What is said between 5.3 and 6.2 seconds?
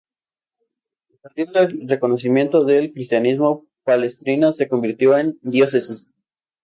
diócesis.